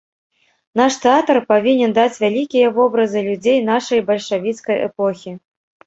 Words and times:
Наш 0.79 0.95
тэатр 1.03 1.37
павінен 1.53 1.93
даць 1.99 2.19
вялікія 2.25 2.73
вобразы 2.81 3.25
людзей 3.31 3.65
нашай 3.71 4.07
бальшавіцкай 4.13 4.87
эпохі. 4.93 5.41